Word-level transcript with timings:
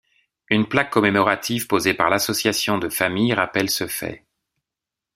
Un 0.49 0.63
plaque 0.63 0.89
commémorative 0.89 1.67
posée 1.67 1.93
par 1.93 2.09
l´Association 2.09 2.79
de 2.79 2.89
Famille 2.89 3.35
rappel 3.35 3.69
ce 3.69 3.85
fait. 3.85 4.25